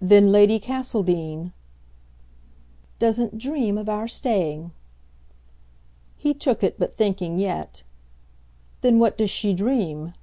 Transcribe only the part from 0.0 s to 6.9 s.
"Then Lady Castledean?" "Doesn't dream of our staying." He took it,